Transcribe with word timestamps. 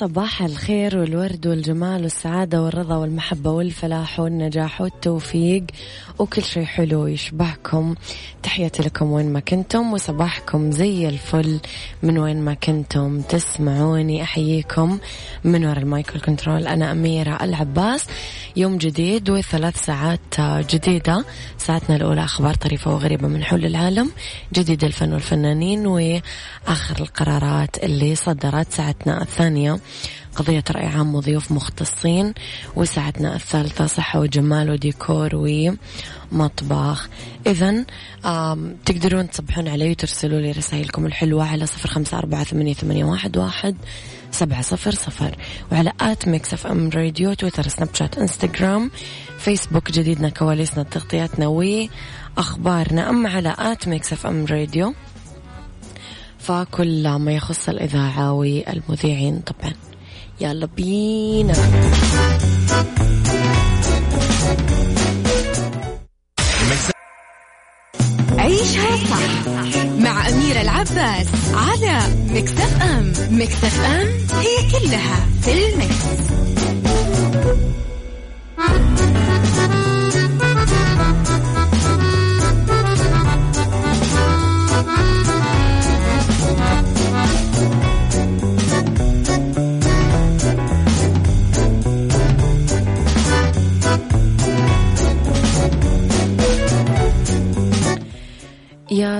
صباح 0.00 0.42
الخير 0.42 0.98
والورد 0.98 1.46
والجمال 1.46 2.02
والسعادة 2.02 2.62
والرضا 2.62 2.96
والمحبة 2.96 3.50
والفلاح 3.50 4.20
والنجاح 4.20 4.80
والتوفيق 4.80 5.64
وكل 6.18 6.42
شيء 6.42 6.64
حلو 6.64 7.06
يشبهكم. 7.06 7.94
تحياتي 8.42 8.82
لكم 8.82 9.12
وين 9.12 9.32
ما 9.32 9.40
كنتم 9.40 9.92
وصباحكم 9.92 10.70
زي 10.70 11.08
الفل 11.08 11.60
من 12.02 12.18
وين 12.18 12.40
ما 12.40 12.54
كنتم 12.54 13.20
تسمعوني. 13.20 14.22
أحييكم 14.22 14.98
من 15.44 15.64
وراء 15.64 15.78
ال 15.78 15.82
microphone 15.82 16.20
control 16.20 16.66
أنا 16.66 16.92
أميرة 16.92 17.38
العباس. 17.44 18.06
يوم 18.56 18.78
جديد 18.78 19.30
وثلاث 19.30 19.84
ساعات 19.84 20.40
جديدة. 20.40 21.24
ساعتنا 21.58 21.96
الأولى 21.96 22.24
أخبار 22.24 22.54
طريفة 22.54 22.94
وغريبة 22.94 23.28
من 23.28 23.44
حول 23.44 23.64
العالم. 23.64 24.10
جديد 24.54 24.84
الفن 24.84 25.12
والفنانين 25.12 25.86
وآخر 25.86 27.00
القرارات 27.00 27.84
اللي 27.84 28.14
صدرت 28.14 28.72
ساعتنا 28.72 29.22
الثانية. 29.22 29.78
قضية 30.36 30.64
رأي 30.70 30.86
عام 30.86 31.14
وضيوف 31.14 31.52
مختصين 31.52 32.34
وساعتنا 32.76 33.36
الثالثة 33.36 33.86
صحة 33.86 34.20
وجمال 34.20 34.70
وديكور 34.70 35.30
ومطبخ. 36.32 37.08
إذا 37.46 37.84
تقدرون 38.84 39.30
تصبحون 39.30 39.68
علي 39.68 39.90
وترسلوا 39.90 40.40
لي 40.40 40.52
رسائلكم 40.52 41.06
الحلوة 41.06 41.44
على 41.44 41.66
صفر 41.66 41.88
خمسة 41.88 42.18
أربعة 42.18 42.44
ثمانية, 42.44 42.74
ثمانية 42.74 43.04
واحد, 43.04 43.36
واحد 43.36 43.76
سبعة 44.30 44.62
صفر 44.62 44.90
صفر. 44.90 45.36
وعلى 45.72 45.92
at 46.00 46.28
ميكس 46.28 46.54
أف 46.54 46.66
أم 46.66 46.90
راديو 46.90 47.34
تويتر 47.34 47.68
سناب 47.68 47.88
شات 47.94 48.18
إنستغرام 48.18 48.90
فيسبوك 49.38 49.90
جديدنا 49.90 50.28
كواليسنا 50.28 50.82
تغطياتنا 50.82 51.46
وأخبارنا. 51.46 53.10
أما 53.10 53.30
على 53.30 53.54
at 53.58 53.88
ميكس 53.88 54.12
أف 54.12 54.26
أم 54.26 54.46
راديو 54.46 54.94
فكل 56.38 57.08
ما 57.16 57.32
يخص 57.32 57.68
الإذاعة 57.68 58.32
والمذيعين 58.32 59.40
طبعا. 59.40 59.72
يلا 60.40 60.66
بينا. 60.76 61.54
عيشها 68.38 68.96
صح 68.96 69.84
مع 69.98 70.28
أميرة 70.28 70.60
العباس 70.60 71.26
على 71.54 71.98
مكتف 72.30 72.82
أم. 72.82 73.12
مكتف 73.30 73.80
أم 73.80 74.06
هي 74.38 74.70
كلها 74.70 75.26
في 75.42 75.52
المكس. 75.52 76.04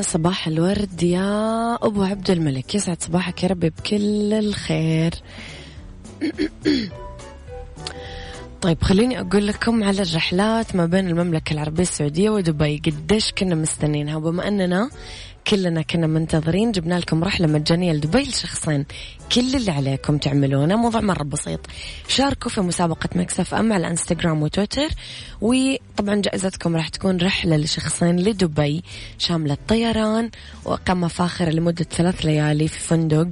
صباح 0.08 0.46
الورد 0.46 1.02
يا 1.02 1.74
أبو 1.74 2.02
عبد 2.02 2.30
الملك. 2.30 2.74
يسعد 2.74 3.02
صباحك 3.02 3.42
يا 3.42 3.48
ربي 3.48 3.70
بكل 3.70 4.32
الخير. 4.32 5.14
طيب 8.62 8.82
خليني 8.82 9.20
أقول 9.20 9.46
لكم 9.46 9.84
على 9.84 10.02
الرحلات 10.02 10.76
ما 10.76 10.86
بين 10.86 11.08
المملكة 11.08 11.52
العربية 11.52 11.82
السعودية 11.82 12.30
ودبي. 12.30 12.82
قديش 12.86 13.32
كنا 13.32 13.54
مستنينها 13.54 14.16
وبما 14.16 14.48
أننا 14.48 14.90
كلنا 15.48 15.82
كنا 15.82 16.06
منتظرين 16.06 16.72
جبنا 16.72 16.98
لكم 16.98 17.24
رحلة 17.24 17.46
مجانية 17.46 17.92
لدبي 17.92 18.22
لشخصين. 18.22 18.84
كل 19.32 19.56
اللي 19.56 19.70
عليكم 19.70 20.18
تعملونه 20.18 20.76
موضوع 20.76 21.00
مرة 21.00 21.22
بسيط. 21.22 21.60
شاركوا 22.08 22.50
في 22.50 22.60
مسابقة 22.60 23.08
مكسف 23.14 23.54
أم 23.54 23.72
على 23.72 23.90
انستغرام 23.90 24.42
وتويتر. 24.42 24.88
وطبعا 25.40 26.14
جائزتكم 26.14 26.76
راح 26.76 26.88
تكون 26.88 27.16
رحلة 27.16 27.56
لشخصين 27.56 28.16
لدبي. 28.16 28.82
شاملة 29.18 29.56
طيران 29.68 30.30
وإقامة 30.64 31.08
فاخرة 31.08 31.50
لمدة 31.50 31.84
ثلاث 31.84 32.26
ليالي 32.26 32.68
في 32.68 32.80
فندق 32.80 33.28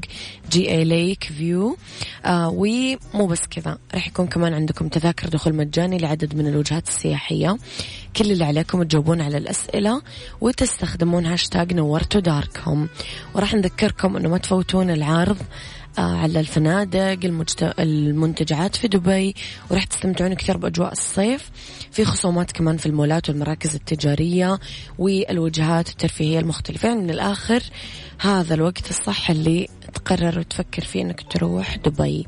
جي 0.51 0.71
إي 0.71 0.85
ليك 0.85 1.25
فيو. 1.25 1.77
آه 2.25 2.49
ومو 2.49 3.27
بس 3.27 3.47
كذا 3.51 3.79
راح 3.95 4.07
يكون 4.07 4.27
كمان 4.27 4.55
عندكم 4.55 4.89
تذاكر 4.89 5.29
دخول 5.29 5.55
مجاني 5.55 5.99
لعدد 5.99 6.35
من 6.35 6.47
الوجهات 6.47 6.89
السياحية. 6.89 7.57
كل 8.17 8.31
اللي 8.33 8.45
عليكم 8.45 8.83
تجاوبون 8.83 9.21
على 9.21 9.37
الأسئلة 9.37 10.03
وتستخدمون 10.41 11.27
هاشتاج 11.27 11.73
نورتوا 11.73 12.06
داركم 12.15 12.87
وراح 13.35 13.55
نذكركم 13.55 14.17
أنه 14.17 14.29
ما 14.29 14.39
تفوتون 14.39 14.91
العرض 14.91 15.39
آه، 15.99 16.17
على 16.17 16.41
الفنادق 16.41 17.19
المنتجعات 17.79 18.77
في 18.77 18.89
دبي 18.89 19.35
وراح 19.71 19.85
تستمتعون 19.85 20.35
كثير 20.35 20.57
بأجواء 20.57 20.93
الصيف. 20.93 21.51
في 21.93 22.05
خصومات 22.05 22.53
كمان 22.53 22.77
في 22.77 22.87
المولات 22.87 23.29
والمراكز 23.29 23.75
التجارية 23.75 24.59
والوجهات 24.99 25.89
الترفيهية 25.89 26.39
المختلفة. 26.39 26.89
يعني 26.89 27.01
من 27.01 27.11
الآخر 27.11 27.63
هذا 28.21 28.55
الوقت 28.55 28.91
الصح 28.91 29.31
اللي 29.31 29.69
تقرر 29.95 30.39
وتفكر 30.39 30.85
فيه 30.85 31.03
أنك 31.03 31.33
تروح 31.33 31.77
دبي. 31.77 32.27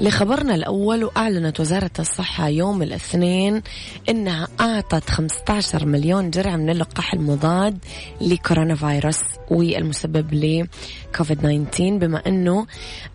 لخبرنا 0.00 0.54
الأول 0.54 1.04
وأعلنت 1.04 1.60
وزارة 1.60 1.90
الصحة 1.98 2.48
يوم 2.48 2.82
الاثنين 2.82 3.62
أنها 4.08 4.48
أعطت 4.60 5.10
15 5.10 5.86
مليون 5.86 6.30
جرعة 6.30 6.56
من 6.56 6.70
اللقاح 6.70 7.14
المضاد 7.14 7.78
لكورونا 8.20 8.74
فيروس 8.74 9.20
والمسبب 9.50 10.34
لكوفيد 10.34 11.38
19 11.38 11.96
بما 11.98 12.22
أنه 12.26 12.66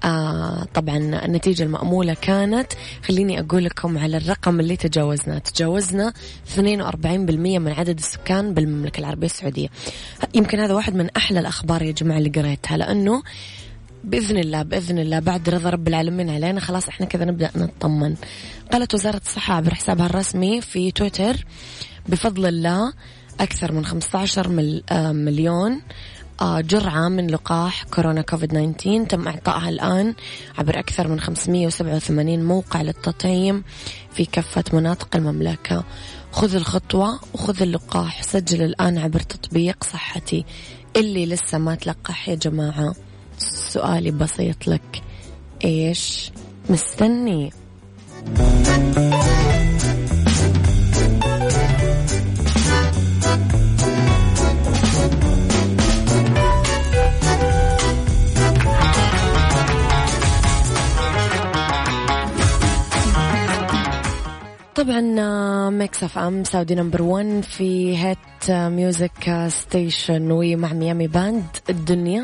آه 0.04 0.64
طبعا 0.74 0.98
النتيجة 0.98 1.64
المأمولة 1.64 2.14
كانت 2.22 2.74
خليني 3.08 3.40
أقول 3.40 3.64
لكم 3.66 3.98
على 3.98 4.18
الرقم 4.18 4.60
اللي 4.60 4.76
تجاوزنا. 4.76 5.40
تجاوزنا 5.40 6.14
42% 6.56 6.60
من 7.60 7.72
عدد 7.72 7.98
السكان 7.98 8.54
بالمملكة 8.54 9.00
العربية 9.00 9.28
السعودية. 9.28 9.68
يمكن 10.34 10.60
هذا 10.60 10.74
واحد 10.74 10.96
من 10.96 11.10
أحلى 11.18 11.40
الأخبار 11.40 11.82
يا 11.82 11.92
جماعة 11.92 12.18
اللي 12.18 12.30
قريتها 12.30 12.78
لأنه 12.78 13.24
بإذن 14.04 14.38
الله 14.38 14.64
بإذن 14.64 15.00
الله 15.00 15.20
بعد 15.20 15.50
رضا 15.50 15.70
رب 15.70 15.88
العالمين 15.88 16.30
علينا 16.30 16.60
خلاص 16.60 16.88
إحنا 16.88 17.06
كذا 17.06 17.26
نبدأ 17.26 17.52
نطمن. 17.56 18.16
قالت 18.72 18.94
وزارة 18.94 19.22
الصحة 19.26 19.54
عبر 19.54 19.74
حسابها 19.74 20.06
الرسمي 20.06 20.62
في 20.62 20.92
تويتر 20.92 21.46
بفضل 22.10 22.46
الله 22.46 22.94
أكثر 23.40 23.72
من 23.72 23.86
15 23.86 24.82
آه، 24.92 25.12
مليون 25.12 25.82
آه، 26.42 26.62
جرعة 26.62 27.10
من 27.10 27.28
لقاح 27.28 27.84
كورونا 27.84 28.22
كوفيد 28.22 28.50
19 28.50 29.06
تم 29.06 29.28
إعطائها 29.28 29.70
الآن 29.70 30.14
عبر 30.58 30.80
أكثر 30.80 31.08
من 31.08 31.20
587 31.20 32.44
موقع 32.44 32.82
للتطعيم 32.82 33.64
في 34.14 34.26
كافة 34.26 34.64
مناطق 34.74 35.16
المملكة. 35.16 35.84
خذ 36.32 36.56
الخطوة 36.56 37.20
وخذ 37.34 37.62
اللقاح 37.62 38.24
سجل 38.24 38.62
الآن 38.62 38.98
عبر 38.98 39.20
تطبيق 39.20 39.84
صحتي. 39.84 40.46
اللي 40.96 41.26
لسه 41.26 41.58
ما 41.58 41.76
تلقح 41.76 42.30
يا 42.30 42.36
جماعة. 42.36 42.96
سؤالي 43.50 44.12
بسيط 44.12 44.68
لك. 44.68 45.02
إيش 45.66 46.32
مستني؟ 46.70 47.52
طبعا 64.76 65.70
ميكس 65.70 66.04
اف 66.04 66.18
ام 66.18 66.44
Saudi's 66.44 66.76
number 66.76 67.02
1 67.02 67.42
hit 67.42 68.18
music 68.52 69.48
station 69.48 70.32
ومع 70.32 70.74
ميامي 70.74 71.08
band 71.08 71.46
الدنيا. 71.70 72.24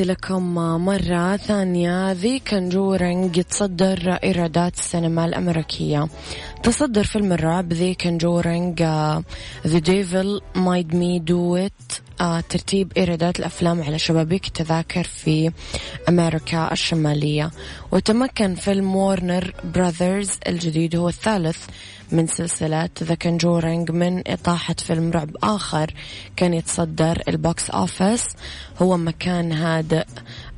تحياتي 0.00 0.12
لكم 0.12 0.54
مرة 0.84 1.36
ثانية. 1.36 2.12
The 2.12 2.38
Conjuring 2.38 3.36
يتصدر 3.36 4.18
إيرادات 4.24 4.74
السينما 4.74 5.24
الأمريكية. 5.24 6.08
تصدر 6.62 7.04
فيلم 7.04 7.32
الرعب 7.32 7.72
The 7.72 7.94
Conjuring 7.94 8.82
The 9.66 9.78
Devil 9.78 10.40
Made 10.54 10.94
Me 10.94 11.18
Do 11.18 11.56
It 11.56 11.72
ترتيب 12.48 12.92
إيرادات 12.96 13.38
الأفلام 13.38 13.82
على 13.82 13.98
شبابيك 13.98 14.46
التذاكر 14.46 15.04
في 15.04 15.52
أمريكا 16.08 16.72
الشمالية. 16.72 17.50
وتمكن 17.92 18.54
فيلم 18.54 18.96
وورنر 18.96 19.54
براذرز 19.64 20.30
الجديد 20.48 20.96
هو 20.96 21.08
الثالث 21.08 21.58
من 22.12 22.26
سلسلة 22.26 22.88
The 23.02 23.14
Conjuring 23.14 23.90
من 23.90 24.22
إطاحة 24.26 24.74
فيلم 24.78 25.10
رعب 25.10 25.30
آخر 25.42 25.94
كان 26.36 26.54
يتصدر 26.54 27.22
ال 27.28 27.38
box 27.38 27.70
office. 27.70 28.24
هو 28.82 28.96
مكان 28.96 29.52
هادئ 29.52 30.04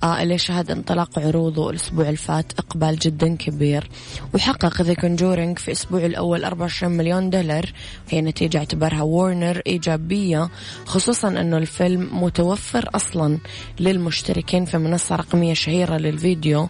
اللي 0.04 0.38
شهد 0.38 0.70
انطلاق 0.70 1.18
عروضه 1.18 1.70
الأسبوع 1.70 2.08
اللي 2.08 2.35
فات 2.35 2.52
إقبال 2.58 2.98
جدا 2.98 3.36
كبير. 3.36 3.88
وحقق 4.34 4.82
The 4.82 4.94
Conjuring 4.94 5.58
في 5.58 5.72
أسبوع 5.72 6.06
الأول 6.06 6.44
24 6.44 6.92
مليون 6.92 7.30
دولار 7.30 7.72
هي 8.08 8.20
نتيجة 8.20 8.58
اعتبرها 8.58 9.02
وورنر 9.02 9.62
إيجابية 9.66 10.48
خصوصا 10.86 11.28
أنه 11.28 11.58
الفيلم 11.58 12.24
متوفر 12.24 12.90
أصلا 12.94 13.38
للمشتركين 13.80 14.64
في 14.64 14.78
منصة 14.78 15.16
رقمية 15.16 15.54
شهيرة 15.54 15.96
للفيديو 15.96 16.68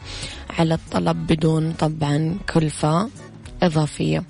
على 0.58 0.74
الطلب 0.74 1.26
بدون 1.26 1.72
طبعا 1.72 2.38
كلفة 2.54 3.08
إضافية. 3.62 4.24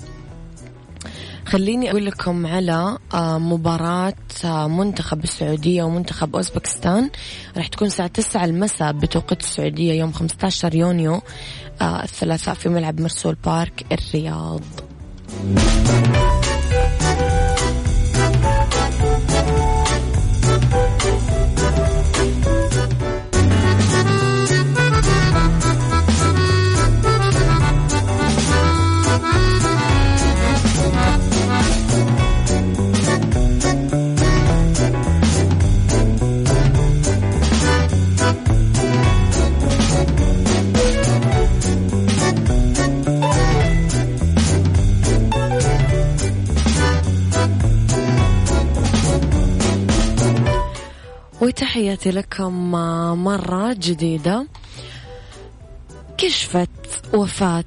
خليني 1.52 1.90
أقول 1.90 2.06
لكم 2.06 2.46
على 2.46 2.98
آه، 3.14 3.38
مباراة 3.38 4.14
آه، 4.44 4.68
منتخب 4.68 5.24
السعودية 5.24 5.82
ومنتخب 5.82 6.36
أوزبكستان. 6.36 7.10
راح 7.56 7.66
تكون 7.68 7.86
الساعة 7.86 8.08
9 8.08 8.44
المساء 8.44 8.92
بتوقيت 8.92 9.40
السعودية 9.40 9.92
يوم 9.92 10.12
15 10.12 10.74
يونيو 10.74 11.20
آه، 11.80 12.02
الثلاثاء 12.02 12.54
في 12.54 12.68
ملعب 12.68 13.00
مرسول 13.00 13.34
بارك 13.34 13.86
الرياض. 13.92 14.62
وتحياتي 52.02 52.20
لكم 52.20 52.70
مرة 53.24 53.72
جديدة. 53.72 54.46
كشفت 56.18 57.14
وفاة 57.14 57.64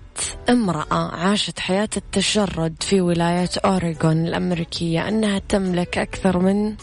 امرأة 0.50 1.16
عاشت 1.16 1.60
حياة 1.60 1.90
التشرد 1.98 2.76
في 2.82 3.02
ولاية 3.02 3.50
أوريغون 3.66 4.28
الأمريكية 4.28 5.08
أنها 5.08 5.40
تملك 5.40 5.98
أكثر 5.98 6.40
من 6.40 6.76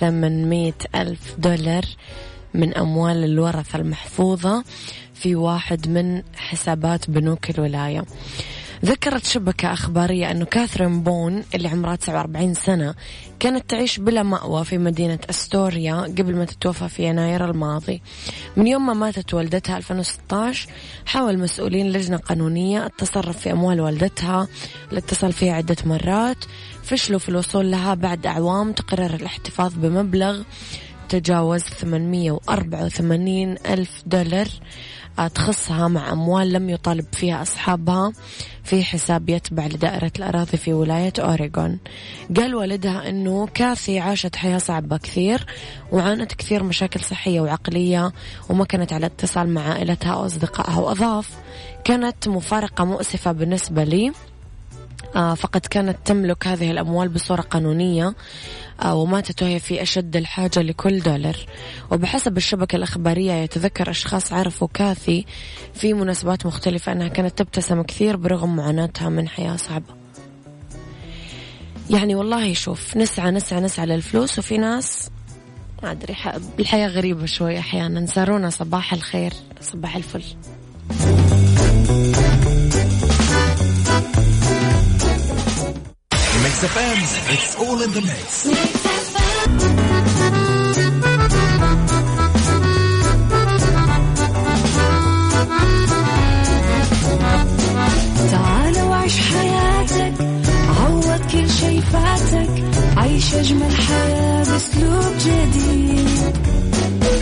800 0.00 0.72
ألف 0.94 1.34
دولار 1.38 1.84
من 2.54 2.74
أموال 2.74 3.24
الورثة 3.24 3.78
المحفوظة 3.78 4.64
في 5.14 5.34
واحد 5.34 5.88
من 5.88 6.22
حسابات 6.36 7.10
بنوك 7.10 7.50
الولاية. 7.50 8.04
ذكرت 8.84 9.24
شبكة 9.24 9.72
أخبارية 9.72 10.30
أنه 10.30 10.44
كاثرين 10.44 11.02
بون 11.02 11.44
اللي 11.54 11.68
عمرها 11.68 11.96
49 11.96 12.54
سنة 12.54 12.94
كانت 13.40 13.70
تعيش 13.70 13.98
بلا 13.98 14.22
مأوى 14.22 14.64
في 14.64 14.78
مدينة 14.78 15.18
أستوريا 15.30 15.94
قبل 15.94 16.36
ما 16.36 16.44
تتوفى 16.44 16.88
في 16.88 17.02
يناير 17.02 17.50
الماضي. 17.50 18.02
من 18.56 18.66
يوم 18.66 18.86
ما 18.86 18.92
ماتت 18.92 19.34
والدتها 19.34 19.76
2016 19.76 20.68
حاول 21.06 21.38
مسؤولين 21.38 21.92
لجنة 21.92 22.16
قانونية 22.16 22.86
التصرف 22.86 23.38
في 23.38 23.52
أموال 23.52 23.80
والدتها 23.80 24.48
الاتصال 24.92 25.32
فيها 25.32 25.54
عدة 25.54 25.76
مرات 25.84 26.44
فشلوا 26.82 27.18
في 27.18 27.28
الوصول 27.28 27.70
لها 27.70 27.94
بعد 27.94 28.26
أعوام 28.26 28.72
تقرر 28.72 29.14
الاحتفاظ 29.14 29.74
بمبلغ 29.74 30.42
تجاوز 31.08 31.62
884 31.62 33.56
ألف 33.66 34.02
دولار. 34.06 34.48
تخصها 35.34 35.88
مع 35.88 36.12
أموال 36.12 36.52
لم 36.52 36.70
يطالب 36.70 37.06
فيها 37.12 37.42
أصحابها 37.42 38.12
في 38.64 38.84
حساب 38.84 39.28
يتبع 39.28 39.66
لدائرة 39.66 40.12
الأراضي 40.18 40.56
في 40.56 40.72
ولاية 40.72 41.12
أوريغون. 41.18 41.78
قال 42.36 42.54
والدها 42.54 43.08
أنه 43.08 43.46
كاثي 43.46 43.98
عاشت 43.98 44.36
حياة 44.36 44.58
صعبة 44.58 44.96
كثير 44.96 45.46
وعانت 45.92 46.32
كثير 46.32 46.62
مشاكل 46.62 47.00
صحية 47.00 47.40
وعقلية 47.40 48.12
وما 48.48 48.64
كانت 48.64 48.92
على 48.92 49.06
اتصال 49.06 49.48
مع 49.54 49.62
عائلتها 49.62 50.12
أو 50.12 50.26
أصدقائها 50.26 50.78
وأضاف 50.80 51.30
كانت 51.84 52.28
مفارقة 52.28 52.84
مؤسفة 52.84 53.32
بالنسبة 53.32 53.84
لي. 53.84 54.12
فقد 55.14 55.60
كانت 55.60 55.96
تملك 56.04 56.46
هذه 56.46 56.70
الأموال 56.70 57.08
بصورة 57.08 57.40
قانونية 57.40 58.14
آه، 58.82 58.94
وماتت 58.94 59.42
وهي 59.42 59.58
في 59.58 59.82
أشد 59.82 60.16
الحاجة 60.16 60.62
لكل 60.62 61.00
دولار. 61.00 61.36
وبحسب 61.90 62.36
الشبكة 62.36 62.76
الأخبارية 62.76 63.32
يتذكر 63.32 63.90
أشخاص 63.90 64.32
عرفوا 64.32 64.68
كاثي 64.74 65.26
في 65.74 65.94
مناسبات 65.94 66.46
مختلفة 66.46 66.92
أنها 66.92 67.08
كانت 67.08 67.38
تبتسم 67.38 67.82
كثير 67.82 68.16
برغم 68.16 68.56
معاناتها 68.56 69.08
من 69.08 69.28
حياة 69.28 69.56
صعبة. 69.56 69.94
يعني 71.90 72.14
والله 72.14 72.54
شوف 72.54 72.96
نسعى 72.96 73.30
نسعى 73.30 73.60
نسعى 73.60 73.86
للفلوس 73.86 74.38
وفي 74.38 74.58
ناس 74.58 75.10
ما 75.82 75.90
أدري 75.90 76.16
الحياة 76.58 76.88
غريبة 76.88 77.26
شوي 77.26 77.58
أحيانا. 77.58 78.06
سارونا 78.06 78.50
صباح 78.50 78.92
الخير 78.92 79.32
صباح 79.60 79.96
الفل. 79.96 80.22
Mix 86.56 86.72
FM, 86.74 87.32
it's 87.34 87.54
all 87.56 87.82
in 87.82 87.90
the 87.92 88.00
mix. 88.00 89.46
تعال 98.30 98.82
وعيش 98.88 99.16
حياتك 99.20 100.12
عوض 100.68 101.20
كل 101.32 101.50
شي 101.50 101.80
فاتك 101.80 102.50
عيش 102.96 103.34
أجمل 103.34 103.72
حياة 103.76 104.44
بأسلوب 104.44 105.14
جديد 105.20 106.36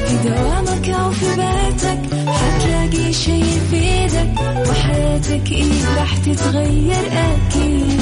في 0.07 0.29
دوامك 0.29 0.89
أو 0.89 1.11
في 1.11 1.27
بيتك 1.27 2.01
حتلاقي 2.29 3.13
شي 3.13 3.41
يفيدك 3.41 4.41
وحياتك 4.69 5.53
إيه 5.53 5.97
راح 5.99 6.17
تتغير 6.17 7.07
أكيد 7.13 7.94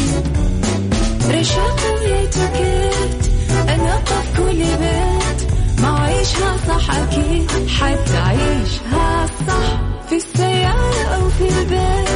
رشاق 1.33 1.81
ويتوكيت 2.01 3.33
أنا 3.69 3.97
قف 3.97 4.37
كل 4.37 4.59
بيت 4.59 5.51
ما 5.83 5.99
عيشها 6.01 6.57
صح 6.69 6.91
أكيد. 6.97 7.51
حتعيشها 7.69 9.27
صح. 9.49 9.81
في 10.09 10.17
السيارة 10.17 11.05
أو 11.15 11.29
في 11.29 11.49
البيت. 11.49 12.09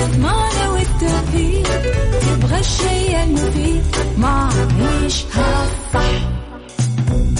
إضمعنا 0.00 0.68
والتوفيق. 0.70 1.68
تبغى 2.20 2.58
الشيء 2.60 3.22
المفيد. 3.24 3.82
ما 4.18 4.48
عيشها 4.80 5.66
صح. 5.94 6.00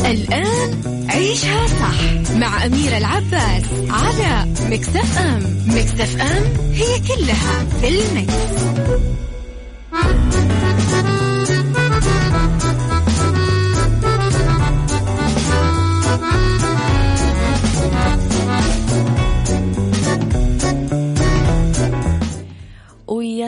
الآن 0.06 0.80
عيشها 1.10 1.66
صح. 1.66 2.32
مع 2.36 2.66
أميرة 2.66 2.98
العباس 2.98 3.64
على 3.90 4.46
مكتف 4.70 5.18
أم. 5.18 5.42
مكتف 5.66 6.20
أم 6.20 6.72
هي 6.72 7.00
كلها 7.00 7.64
في 7.80 7.88
المكس. 7.88 8.32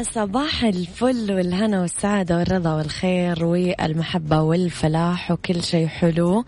صباح 0.04 0.64
الفل 0.64 1.32
والهنا 1.32 1.80
والسعادة 1.80 2.36
والرضا 2.38 2.74
والخير 2.74 3.44
والمحبة 3.44 4.40
والفلاح 4.40 5.30
وكل 5.30 5.62
شيء 5.62 5.86
حلو. 5.86 6.44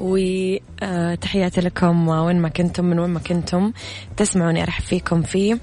وتحياتي 0.00 1.60
لكم 1.60 2.08
وين 2.08 2.36
ما 2.36 2.48
كنتم 2.48 2.84
من 2.84 2.98
وين 2.98 3.10
ما 3.10 3.20
كنتم 3.20 3.72
تسمعوني 4.16 4.62
أرحب 4.62 4.82
فيكم 4.84 5.22
في 5.22 5.58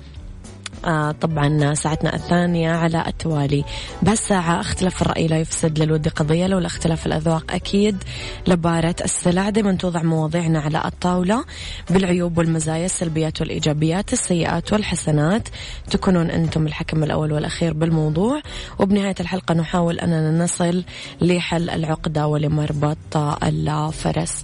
آه 0.86 1.12
طبعا 1.12 1.74
ساعتنا 1.74 2.16
الثانية 2.16 2.72
على 2.72 3.04
التوالي. 3.08 3.66
بهالساعة 4.02 4.60
اختلاف 4.62 5.02
الرأي 5.02 5.28
لا 5.28 5.40
يفسد 5.40 5.80
للود 5.80 6.08
قضية 6.08 6.48
لولا 6.48 6.68
اختلاف 6.68 7.06
الأذواق 7.06 7.52
أكيد 7.52 8.04
لبارة 8.48 8.96
السلع. 9.04 9.50
دائما 9.50 9.74
توضع 9.74 10.04
مواضيعنا 10.04 10.60
على 10.60 10.82
الطاولة 10.86 11.46
بالعيوب 11.90 12.38
والمزايا 12.38 12.86
السلبيات 12.86 13.42
والإيجابيات 13.42 14.14
السيئات 14.14 14.74
والحسنات. 14.74 15.48
تكونون 15.90 16.30
أنتم 16.30 16.68
الحكم 16.68 17.04
الأول 17.04 17.32
والأخير 17.32 17.74
بالموضوع. 17.74 18.42
وبنهاية 18.80 19.16
الحلقة 19.20 19.54
نحاول 19.54 20.00
أننا 20.00 20.44
نصل 20.44 20.84
لحل 21.22 21.70
العقدة 21.70 22.28
ولمربط 22.28 23.18
الفرس. 23.44 24.44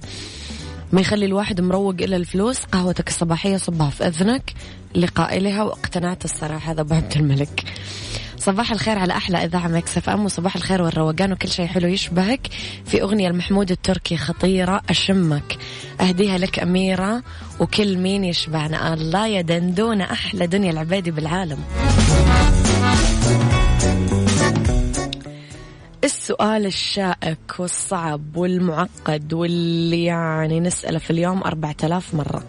ما 0.92 1.00
يخلي 1.00 1.26
الواحد 1.26 1.60
مروق 1.60 1.94
إلا 2.00 2.16
الفلوس؟ 2.16 2.64
قهوتك 2.64 3.08
الصباحية 3.08 3.56
صبها 3.56 3.90
في 3.90 4.06
إذنك. 4.06 4.52
لقائلها 4.94 5.62
واقتنعت 5.62 6.24
الصراحة. 6.24 6.72
هذا 6.72 6.80
أبو 6.80 6.94
عبد 6.94 7.16
الملك. 7.16 7.64
صباح 8.38 8.72
الخير 8.72 8.98
على 8.98 9.12
أحلى 9.12 9.44
إذاعة 9.44 9.68
مكسف 9.68 10.08
أم 10.08 10.24
وصباح 10.24 10.56
الخير 10.56 10.82
والروقان 10.82 11.32
وكل 11.32 11.48
شيء 11.48 11.66
حلو 11.66 11.88
يشبهك. 11.88 12.48
في 12.84 13.02
أغنية 13.02 13.28
المحمود 13.28 13.70
التركي 13.70 14.16
خطيرة 14.16 14.82
أشمك. 14.90 15.58
أهديها 16.00 16.38
لك 16.38 16.58
أميرة 16.58 17.22
وكل 17.60 17.98
مين 17.98 18.24
يشبهنا 18.24 18.94
الله 18.94 19.26
يا 19.26 19.40
دندونة 19.40 20.04
أحلى 20.04 20.46
دنيا 20.46 20.70
العبادي 20.70 21.10
بالعالم. 21.10 21.58
السؤال 26.04 26.66
الشائك 26.66 27.54
والصعب 27.58 28.36
والمعقد 28.36 29.32
واللي 29.32 30.04
يعني 30.04 30.60
نسأله 30.60 30.98
في 30.98 31.10
اليوم 31.10 31.42
أربعة 31.42 31.76
آلاف 31.84 32.14
مرة. 32.14 32.44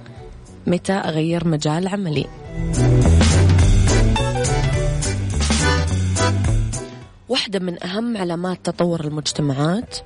متى 0.67 0.93
أغير 0.93 1.47
مجال 1.47 1.87
عملي. 1.87 2.25
واحدة 7.29 7.59
من 7.59 7.83
أهم 7.83 8.17
علامات 8.17 8.65
تطور 8.65 9.01
المجتمعات 9.01 9.97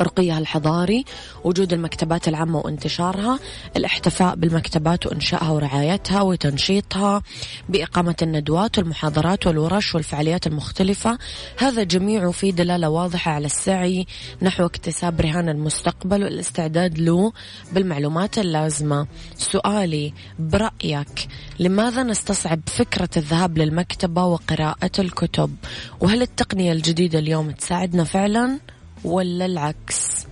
رقيها 0.00 0.38
الحضاري 0.38 1.04
وجود 1.44 1.72
المكتبات 1.72 2.28
العامة 2.28 2.58
وانتشارها 2.58 3.38
الإحتفاء 3.76 4.34
بالمكتبات 4.34 5.06
وإنشائها 5.06 5.50
ورعايتها 5.50 6.22
وتنشيطها 6.22 7.22
بإقامة 7.68 8.16
الندوات 8.22 8.78
والمحاضرات 8.78 9.46
والورش 9.46 9.94
والفعاليات 9.94 10.46
المختلفة. 10.46 11.18
هذا 11.58 11.82
جميعه 11.82 12.30
في 12.30 12.52
دلالة 12.52 12.88
واضحة 12.88 13.32
على 13.32 13.46
السعي 13.46 14.06
نحو 14.42 14.66
اكتساب 14.66 15.20
رهان 15.20 15.48
المستقبل 15.48 16.24
والاستعداد 16.24 16.98
له 16.98 17.32
بالمعلومات 17.72 18.38
اللازمة. 18.38 19.06
سؤالي 19.36 20.12
برأيك 20.38 21.28
لماذا 21.58 22.02
نستصعب 22.02 22.60
فكرة 22.66 23.08
الذهاب 23.16 23.58
للمكتبة 23.58 24.24
وقراءة 24.24 24.90
الكتب؟ 24.98 25.56
وهل 26.00 26.22
التقنية 26.22 26.72
الجديدة 26.72 27.18
اليوم 27.18 27.50
تساعدنا 27.50 28.04
فعلا؟ 28.04 28.58
ولا 29.04 29.46
العكس؟ 29.46 30.26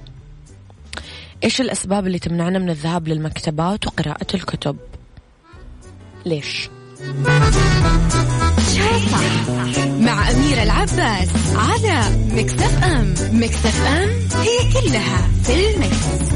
إيش 1.45 1.61
الأسباب 1.61 2.07
اللي 2.07 2.19
تمنعنا 2.19 2.59
من 2.59 2.71
الذهاب 2.71 3.09
للمكتبات 3.09 3.87
وقراءة 3.87 4.27
الكتب؟ 4.35 4.77
ليش؟ 6.27 6.71
مع 10.01 10.31
أميرة 10.31 10.63
العباس 10.63 11.29
على 11.57 12.17
مكتف 12.33 12.85
أم. 12.85 13.15
مكتف 13.33 13.87
أم 13.87 14.09
هي 14.41 14.73
كلها 14.73 15.29
في 15.43 15.75
المكس. 15.75 16.33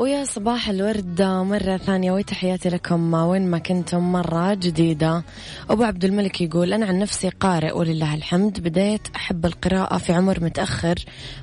ويا 0.00 0.24
صباح 0.24 0.68
الورد 0.68 1.22
مرة 1.22 1.76
ثانية 1.76 2.12
وتحياتي 2.12 2.68
لكم. 2.68 3.14
وين 3.14 3.46
ما 3.46 3.58
كنتم 3.58 4.12
مرة 4.12 4.54
جديدة. 4.54 5.22
أبو 5.70 5.82
عبد 5.82 6.04
الملك 6.04 6.40
يقول 6.40 6.72
أنا 6.72 6.86
عن 6.86 6.98
نفسي 6.98 7.28
قارئ 7.28 7.72
ولله 7.72 8.14
الحمد. 8.14 8.60
بديت 8.60 9.00
أحب 9.16 9.46
القراءة 9.46 9.98
في 9.98 10.12
عمر 10.12 10.44
متأخر 10.44 10.94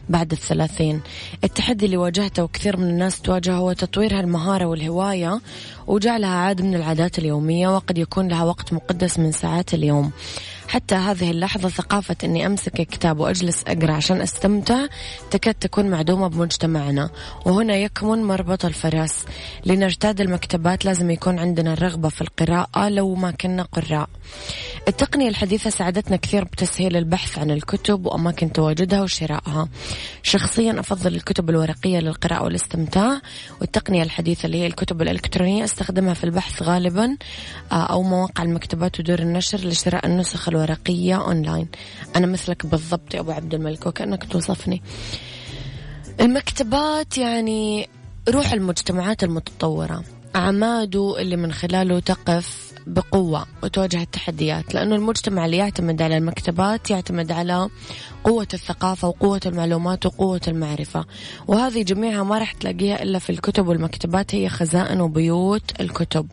بعد 0.10 0.32
الثلاثين. 0.32 1.02
التحدي 1.44 1.86
اللي 1.86 1.98
واجهته 1.98 2.44
وكثير 2.44 2.78
من 2.78 2.90
الناس 2.90 3.22
تواجهه 3.22 3.54
هو 3.54 3.74
تطوير 3.74 4.20
هالمهارة 4.20 4.66
والهواية 4.66 5.42
وجعلها 5.88 6.30
عادة 6.30 6.64
من 6.64 6.76
العادات 6.76 7.20
اليومية 7.20 7.76
وقد 7.76 7.98
يكون 7.98 8.28
لها 8.28 8.44
وقت 8.44 8.74
مقدس 8.74 9.20
من 9.20 9.32
ساعات 9.32 9.74
اليوم. 9.74 10.12
حتى 10.68 10.96
هذه 10.96 11.32
اللحظة 11.32 11.70
ثقافة 11.70 12.16
أني 12.24 12.46
أمسك 12.46 12.72
كتاب 12.72 13.20
وأجلس 13.20 13.64
أقرأ 13.68 13.92
عشان 13.92 14.22
أستمتع 14.22 14.86
تكاد 15.32 15.54
تكون 15.54 15.90
معدومة 15.90 16.28
بمجتمعنا. 16.28 17.10
وهنا 17.46 17.76
يكمن 17.76 18.24
مربط 18.24 18.66
الفرس 18.66 19.26
لنرتاد 19.66 20.22
المكتبات 20.22 20.86
لازم 20.86 21.12
يكون 21.12 21.40
عندنا 21.40 21.74
الرغبة 21.74 22.10
في 22.10 22.22
القراءة 22.22 22.90
لو 22.90 23.16
ما 23.16 23.32
كنا 23.32 23.64
قراء. 23.64 24.10
التقنية 24.88 25.30
الحديثة 25.30 25.70
ساعدتنا 25.70 26.16
كثير 26.16 26.44
بتسهيل 26.44 26.98
البحث 26.98 27.40
عن 27.40 27.52
الكتب 27.52 28.06
وأماكن 28.06 28.52
تواجدها 28.52 29.02
وشرائها. 29.02 29.68
شخصيا 30.24 30.80
أفضل 30.80 31.16
الكتب 31.16 31.50
الورقية 31.50 32.00
للقراءة 32.00 32.44
والاستمتاع 32.44 33.22
والتقنية 33.62 34.04
الحديثة 34.04 34.46
اللي 34.46 34.58
هي 34.58 34.68
الكتب 34.68 35.02
الإلكترونية 35.02 35.64
أستخدمها 35.64 36.14
في 36.14 36.24
البحث 36.24 36.64
غالبا 36.64 37.18
آه، 37.72 37.76
أو 37.76 38.04
مواقع 38.04 38.44
المكتبات 38.44 39.00
ودور 39.00 39.20
النشر 39.20 39.58
لشراء 39.58 40.06
النسخ 40.06 40.50
الورقية 40.58 41.16
أونلاين 41.16 41.68
أنا 42.16 42.28
مثلك 42.28 42.66
بالضبط 42.66 43.14
يا 43.14 43.20
أبو 43.20 43.32
عبد 43.32 43.54
الملك 43.54 43.86
وكأنك 43.86 44.24
توصفني. 44.32 44.82
المكتبات 46.22 47.18
يعني 47.18 47.90
روح 48.30 48.54
المجتمعات 48.54 49.24
المتطورة. 49.24 50.04
عماده 50.36 51.16
اللي 51.20 51.36
من 51.36 51.52
خلاله 51.54 52.00
تقف 52.00 52.67
بقوة 52.88 53.46
وتواجه 53.64 54.02
التحديات 54.02 54.74
لأنه 54.74 54.96
المجتمع 54.96 55.46
اللي 55.46 55.58
يعتمد 55.58 56.02
على 56.02 56.18
المكتبات 56.18 56.92
يعتمد 56.92 57.32
على 57.32 57.70
قوة 58.24 58.48
الثقافة 58.54 59.08
وقوة 59.08 59.42
المعلومات 59.46 60.06
وقوة 60.06 60.42
المعرفة. 60.48 61.06
وهذه 61.48 61.84
جميعها 61.84 62.24
ما 62.24 62.38
راح 62.38 62.52
تلاقيها 62.52 63.04
إلا 63.04 63.20
في 63.20 63.30
الكتب 63.30 63.68
والمكتبات 63.68 64.36
هي 64.36 64.50
خزائن 64.50 65.02
وبيوت 65.02 65.82
الكتب. 65.82 66.28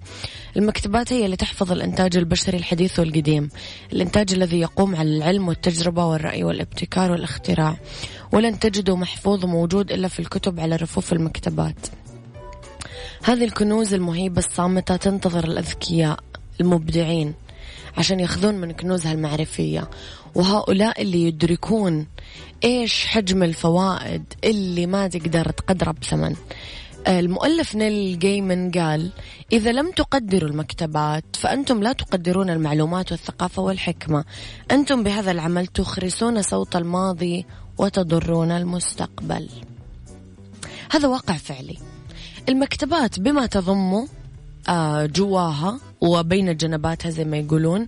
المكتبات 0.57 1.13
هي 1.13 1.25
اللي 1.25 1.37
تحفظ 1.37 1.73
الإنتاج 1.73 2.17
البشري 2.17 2.59
الحديث 2.59 2.99
والقديم 2.99 3.49
الإنتاج 3.93 4.33
الذي 4.33 4.61
يقوم 4.61 4.97
على 4.97 5.17
العلم 5.17 5.49
والتجربة 5.49 6.07
والرأي 6.07 6.45
والابتكار 6.45 7.11
والاختراع. 7.11 7.77
ولن 8.33 8.59
تجده 8.59 8.97
محفوظ 8.97 9.45
وموجود 9.45 9.93
إلا 9.93 10.09
في 10.09 10.21
الكتب 10.21 10.61
على 10.61 10.77
رفوف 10.77 11.13
المكتبات. 11.13 11.87
هذه 13.23 13.45
الكنوز 13.45 13.95
المهيبة 13.95 14.39
الصامتة 14.39 14.97
تنتظر 14.97 15.45
الأذكياء. 15.45 16.19
المبدعين 16.61 17.35
عشان 17.97 18.21
ياخذون 18.21 18.55
من 18.55 18.73
كنوزها 18.73 19.13
المعرفية. 19.13 19.91
وهؤلاء 20.35 21.03
اللي 21.03 21.23
يدركون 21.23 22.07
إيش 22.65 23.07
حجم 23.07 23.43
الفوائد 23.43 24.25
اللي 24.45 24.87
ما 24.87 25.09
تقدر 25.09 25.51
تقدرها 25.51 25.93
بثمن. 25.93 26.37
المؤلف 27.09 27.75
نيل 27.75 28.19
جيمن 28.19 28.71
قال 28.71 29.11
إذا 29.53 29.73
لم 29.73 29.91
تقدروا 29.91 30.51
المكتبات 30.51 31.25
فأنتم 31.37 31.83
لا 31.83 31.93
تقدرون 31.93 32.51
المعلومات 32.51 33.13
والثقافة 33.13 33.63
والحكمة. 33.63 34.25
أنتم 34.71 35.03
بهذا 35.03 35.31
العمل 35.31 35.67
تخرسون 35.67 36.43
صوت 36.43 36.77
الماضي 36.77 37.47
وتضرون 37.79 38.51
المستقبل. 38.51 39.49
هذا 40.91 41.09
واقع 41.09 41.35
فعلي. 41.35 41.79
المكتبات 42.49 43.21
بما 43.21 43.47
تضمه 43.47 44.09
جواها 45.07 45.81
وبين 46.01 46.57
جنباتها 46.57 47.11
زي 47.11 47.25
ما 47.25 47.37
يقولون. 47.37 47.87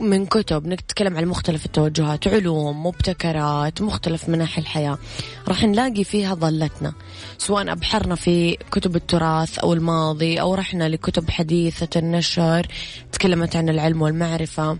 من 0.00 0.26
كتب 0.26 0.66
نتكلم 0.66 1.16
عن 1.16 1.24
مختلف 1.24 1.66
التوجهات 1.66 2.28
علوم 2.28 2.86
مبتكرات 2.86 3.82
مختلف 3.82 4.28
مناحي 4.28 4.60
الحياة. 4.60 4.98
راح 5.48 5.64
نلاقي 5.64 6.04
فيها 6.04 6.34
ظلتنا. 6.34 6.92
سواء 7.38 7.72
أبحرنا 7.72 8.14
في 8.14 8.56
كتب 8.70 8.96
التراث 8.96 9.58
أو 9.58 9.72
الماضي 9.72 10.40
أو 10.40 10.54
رحنا 10.54 10.88
لكتب 10.88 11.30
حديثة 11.30 11.88
النشر 11.96 12.66
تكلمت 13.12 13.56
عن 13.56 13.68
العلم 13.68 14.02
والمعرفة. 14.02 14.78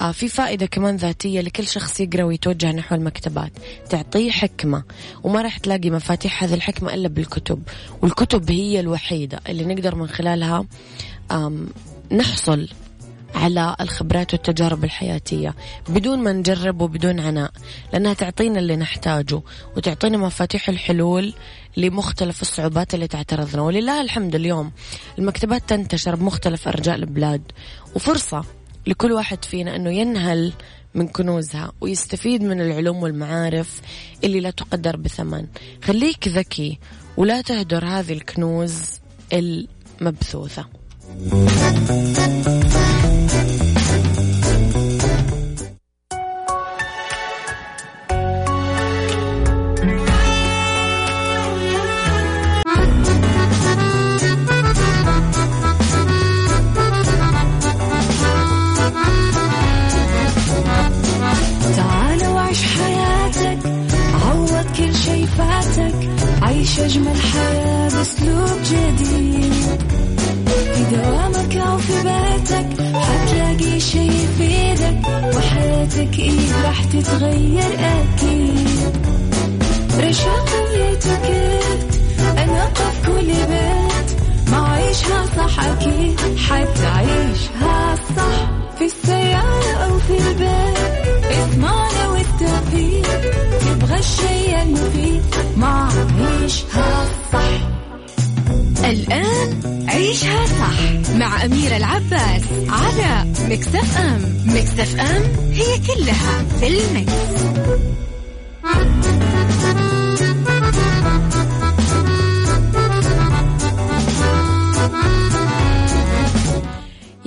آه 0.00 0.12
في 0.12 0.28
فائدة 0.28 0.66
كمان 0.66 0.96
ذاتية 0.96 1.40
لكل 1.40 1.66
شخص 1.66 2.00
يقرأ 2.00 2.22
ويتوجه 2.22 2.72
نحو 2.72 2.94
المكتبات. 2.94 3.52
تعطيه 3.90 4.30
حكمة. 4.30 4.82
وما 5.22 5.42
راح 5.42 5.58
تلاقي 5.58 5.90
مفاتيح 5.90 6.44
هذه 6.44 6.54
الحكمة 6.54 6.94
إلا 6.94 7.08
بالكتب. 7.08 7.62
والكتب 8.02 8.50
هي 8.50 8.80
الوحيدة 8.80 9.40
اللي 9.48 9.64
نقدر 9.64 9.94
من 9.94 10.08
خلالها 10.08 10.64
نحصل 12.12 12.68
على 13.40 13.76
الخبرات 13.80 14.32
والتجارب 14.32 14.84
الحياتية 14.84 15.54
بدون 15.88 16.18
ما 16.18 16.32
نجرب 16.32 16.80
وبدون 16.80 17.20
عناء 17.20 17.50
لأنها 17.92 18.14
تعطينا 18.14 18.58
اللي 18.58 18.76
نحتاجه 18.76 19.40
وتعطينا 19.76 20.18
مفاتيح 20.18 20.68
الحلول 20.68 21.34
لمختلف 21.76 22.42
الصعوبات 22.42 22.94
اللي 22.94 23.06
تعترضنا. 23.06 23.62
ولله 23.62 24.00
الحمد 24.00 24.34
اليوم 24.34 24.72
المكتبات 25.18 25.62
تنتشر 25.68 26.14
بمختلف 26.14 26.68
أرجاء 26.68 26.96
البلاد 26.96 27.42
وفرصة 27.94 28.44
لكل 28.86 29.12
واحد 29.12 29.44
فينا 29.44 29.76
أنه 29.76 29.90
ينهل 29.90 30.52
من 30.94 31.08
كنوزها 31.08 31.72
ويستفيد 31.80 32.42
من 32.42 32.60
العلوم 32.60 33.02
والمعارف 33.02 33.80
اللي 34.24 34.40
لا 34.40 34.50
تقدر 34.50 34.96
بثمن. 34.96 35.46
خليك 35.84 36.28
ذكي 36.28 36.78
ولا 37.16 37.40
تهدر 37.40 37.84
هذه 37.84 38.12
الكنوز 38.12 39.00
مبثوثة 40.00 40.66
أجمل 66.90 67.16
حياة 67.16 67.88
بأسلوب 67.88 68.58
جديد. 68.64 69.82
في 70.74 70.84
دوامك 70.96 71.56
أو 71.56 71.78
في 71.78 71.92
بيتك 71.92 72.82
حتلاقي 72.94 73.80
شي 73.80 74.06
يفيدك 74.06 75.06
وحياتك 75.36 76.18
إيه 76.18 76.62
راح 76.64 76.84
تتغير 76.84 77.72
أكيد. 77.78 78.96
رشاق 79.98 80.48
ويتوكيت 80.62 81.94
أنا 82.38 82.64
قف 82.64 83.06
كل 83.06 83.26
بيت. 83.26 84.20
ما 84.50 84.68
عيشها 84.68 85.26
صح 85.36 85.64
أكيد 85.64 86.20
حتعيشها 86.38 87.94
صح. 88.16 88.50
في 88.78 88.84
السيارة 88.84 89.72
أو 89.84 89.98
في 89.98 90.18
البيت 90.18 91.26
اسمعنا 91.30 92.08
والتوفيق. 92.08 93.09
الشيء 94.00 94.62
المفيد 94.62 95.22
ما 95.56 95.88
عيشها 96.20 97.04
صح 97.32 97.68
الآن 98.84 99.60
عيشها 99.88 100.46
صح 100.46 101.12
مع 101.14 101.44
أميرة 101.44 101.76
العباس 101.76 102.42
على 102.68 103.32
مكتف 103.48 103.98
أم 103.98 104.20
مكتف 104.46 105.00
أم 105.00 105.22
هي 105.52 105.78
كلها 105.78 106.44
في 106.60 106.66
المكس. 106.66 107.12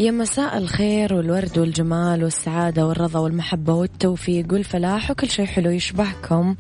يا 0.04 0.12
مساء 0.12 0.58
الخير 0.58 1.14
والورد 1.14 1.58
والجمال 1.58 2.24
والسعادة 2.24 2.88
والرضا 2.88 3.20
والمحبة 3.20 3.74
والتوفيق 3.74 4.54
والفلاح 4.54 5.12
وكل 5.12 5.30
شيء 5.30 5.46
حلو 5.46 5.70
يشبهكم. 5.72 6.56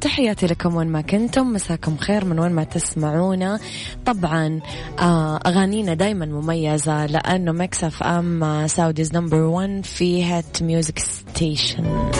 تحياتي 0.00 0.46
لكم 0.46 0.76
وين 0.76 0.88
ما 0.88 1.00
كنتم. 1.00 1.52
مساكم 1.52 1.96
خير 1.96 2.24
من 2.24 2.38
وين 2.38 2.52
ما 2.52 2.64
تسمعونا. 2.64 3.58
طبعا 4.06 4.60
آه، 5.00 5.40
أغانينا 5.46 5.94
دايما 5.94 6.26
مميزة 6.26 7.06
لأنه 7.06 7.52
ميكس 7.52 7.85
أف 7.85 8.02
أم 8.02 8.66
Saudi's 8.66 9.14
number 9.14 9.36
1 9.40 9.84
hit 9.84 10.62
music 10.62 10.98
station 10.98 12.10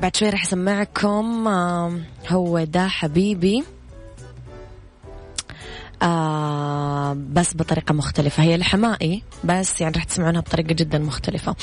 بعد 0.00 0.16
شوي 0.16 0.28
رح 0.28 0.42
أسمعكم 0.42 1.48
آه، 1.48 1.98
هو 2.28 2.64
ده 2.64 2.88
حبيبي. 2.88 3.64
آه 6.02 7.16
بس 7.32 7.54
بطريقة 7.56 7.92
مختلفة. 7.92 8.42
هي 8.42 8.56
لحماقي 8.56 9.22
بس 9.44 9.80
يعني 9.80 9.96
رح 9.96 10.04
تسمعونها 10.04 10.40
بطريقة 10.40 10.72
جدا 10.74 10.98
مختلفة. 10.98 11.56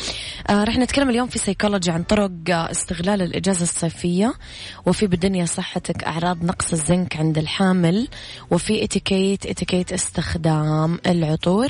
آه 0.49 0.63
رح 0.63 0.77
نتكلم 0.77 1.09
اليوم 1.09 1.27
في 1.27 1.39
سيكولوجي 1.39 1.91
عن 1.91 2.03
طرق 2.03 2.31
آه، 2.49 2.71
استغلال 2.71 3.21
الإجازة 3.21 3.63
الصيفية 3.63 4.33
وفي 4.85 5.07
بالدنيا 5.07 5.45
صحتك 5.45 6.03
أعراض 6.03 6.43
نقص 6.45 6.71
الزنك 6.73 7.17
عند 7.17 7.37
الحامل 7.37 8.07
وفي 8.51 8.83
اتيكيت 8.83 9.45
اتيكيت 9.45 9.93
استخدام 9.93 10.99
العطور. 11.07 11.67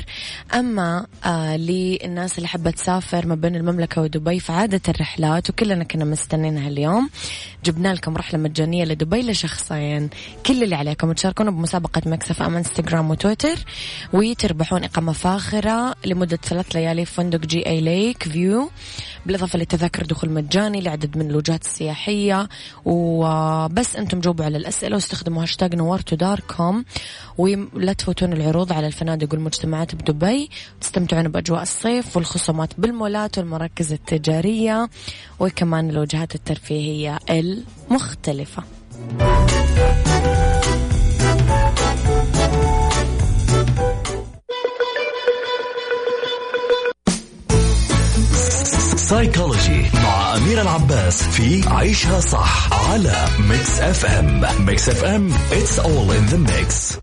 أما 0.53 1.06
آه 1.25 1.58
للناس 1.58 2.38
اللي 2.38 2.48
حابة 2.48 2.72
تسافر 2.72 3.27
ما 3.27 3.36
بين 3.36 3.56
المملكة 3.56 4.01
ودبي 4.01 4.39
فعادت 4.39 4.82
الرحلات 4.89 5.50
وكلنا 5.50 5.84
كنا 5.84 6.06
مستنينها 6.06 6.67
اليوم. 6.67 7.10
جبنا 7.65 7.93
لكم 7.93 8.17
رحلة 8.17 8.39
مجانية 8.39 8.86
لدبي 8.86 9.21
لشخصين 9.21 10.10
كل 10.45 10.63
اللي 10.63 10.76
عليكم. 10.76 11.12
تشاركونا 11.12 11.52
بمسابقة 11.52 12.02
ميكس 12.06 12.30
أف 12.30 12.41
أم 12.41 12.61
انستغرام 12.62 13.10
وتويتر 13.10 13.56
وتربحون 14.13 14.84
إقامة 14.84 15.12
فاخرة 15.12 15.95
لمدة 16.06 16.39
ثلاث 16.43 16.76
ليالي 16.76 17.06
في 17.06 17.13
فندق 17.13 17.39
جي 17.39 17.67
إي 17.67 17.82
ليك 17.82 18.24
فيو. 18.24 18.69
بالإضافة 19.26 19.60
لتذاكر 19.60 20.06
دخول 20.06 20.30
مجاني 20.30 20.82
لعدد 20.82 21.17
من 21.17 21.30
الوجهات 21.30 21.63
السياحية. 21.63 22.50
وبس 22.86 23.95
أنتم 23.95 24.19
جاوبوا 24.19 24.45
على 24.45 24.58
الأسئلة 24.58 24.95
واستخدموا 24.95 25.43
هاشتاج 25.43 25.76
نورتوا 25.76 26.15
داركم. 26.15 26.86
ولا 27.38 27.93
تفوتون 27.93 28.34
العروض 28.34 28.74
على 28.74 28.88
الفنادق 28.88 29.34
والمنتجعات 29.34 29.95
بدبي. 29.95 30.50
تستمتعون 30.82 31.28
بأجواء 31.28 31.62
الصيف 31.62 32.17
والخصومات 32.17 32.74
بالمولات 32.78 33.38
والمراكز 33.38 33.93
التجارية. 33.93 34.89
وكمان 35.39 35.89
الوجهات 35.89 36.36
الترفيهية 36.36 37.19
المختلفة. 37.30 38.63
psychology 49.12 49.82
مع 49.93 50.36
أميرة 50.38 50.62
العباس 50.62 51.24
في 51.24 51.69
عيشها 51.69 52.19
صح 52.19 52.74
على 52.89 53.26
ميكس 53.50 53.80
اف 53.80 54.06
ام 54.06 54.65
ميكس 54.65 54.89
اف 54.89 55.04
ام 55.04 55.30
it's 55.32 55.80
all 55.80 56.12
in 56.17 56.34
the 56.34 56.38
mix. 56.50 56.97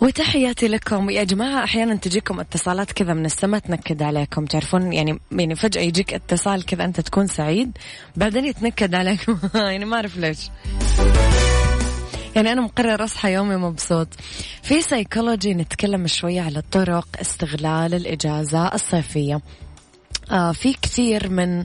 وتحياتي 0.00 0.68
لكم. 0.68 1.10
يا 1.10 1.24
جماعة 1.24 1.64
أحيانا 1.64 1.94
تجيكم 1.94 2.40
اتصالات 2.40 2.92
كذا 2.92 3.14
من 3.14 3.26
السماء 3.26 3.60
تنكد 3.60 4.02
عليكم. 4.02 4.44
تعرفون 4.44 4.92
يعني 4.92 5.18
يعني 5.32 5.54
فجأة 5.54 5.82
يجيك 5.82 6.14
اتصال 6.14 6.64
كذا 6.64 6.84
أنت 6.84 7.00
تكون 7.00 7.26
سعيد 7.26 7.78
بعدين 8.16 8.44
يتنكد 8.44 8.94
عليكم. 8.94 9.38
يعني 9.54 9.84
ما 9.84 9.96
أعرف 9.96 10.16
ليش. 10.16 10.50
يعني 12.36 12.52
أنا 12.52 12.60
مقرر 12.60 13.04
أصحى 13.04 13.32
يومي 13.32 13.56
مبسوط. 13.56 14.08
في 14.62 14.82
سيكولوجي 14.82 15.54
نتكلم 15.54 16.06
شوية 16.06 16.40
على 16.40 16.62
طرق 16.72 17.08
استغلال 17.20 17.94
الإجازة 17.94 18.66
الصيفية. 18.74 19.40
في 20.52 20.72
كثير 20.82 21.28
من 21.28 21.64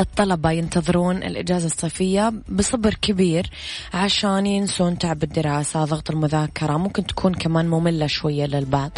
الطلبة 0.00 0.50
ينتظرون 0.50 1.16
الإجازة 1.16 1.66
الصيفية 1.66 2.32
بصبر 2.48 2.94
كبير 2.94 3.50
عشان 3.94 4.46
ينسون 4.46 4.98
تعب 4.98 5.22
الدراسة 5.22 5.84
ضغط 5.84 6.10
المذاكرة 6.10 6.76
ممكن 6.76 7.06
تكون 7.06 7.34
كمان 7.34 7.68
مملة 7.68 8.06
شوية 8.06 8.46
للبعض. 8.46 8.90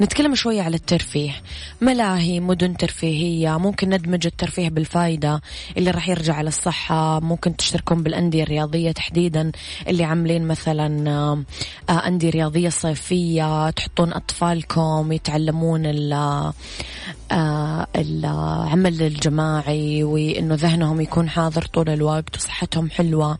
نتكلم 0.00 0.34
شوية 0.34 0.62
على 0.62 0.76
الترفيه. 0.76 1.32
ملاهي 1.80 2.40
مدن 2.40 2.76
ترفيهية 2.76 3.58
ممكن 3.58 3.88
ندمج 3.88 4.26
الترفيه 4.26 4.68
بالفايدة 4.68 5.40
اللي 5.76 5.90
راح 5.90 6.08
يرجع 6.08 6.34
على 6.34 6.48
الصحة 6.48 7.20
ممكن 7.20 7.56
تشتركون 7.56 8.02
بالأندية 8.02 8.42
الرياضية 8.42 8.92
تحديدا 8.92 9.52
اللي 9.88 10.04
عاملين 10.04 10.46
مثلا 10.46 11.10
آه، 11.10 11.42
آه، 11.88 12.06
أندية 12.06 12.30
رياضية 12.30 12.68
صيفية 12.68 13.70
تحطون 13.70 14.12
أطفالكم 14.12 15.12
يتعلمون 15.12 16.12
آه، 16.12 16.54
العمل 17.32 19.02
الجماعي 19.02 20.04
وإنه 20.04 20.54
ذهنهم 20.54 21.00
يكون 21.00 21.28
حاضر 21.28 21.62
طول 21.62 21.88
الوقت 21.88 22.36
وصحتهم 22.36 22.90
حلوة. 22.90 23.38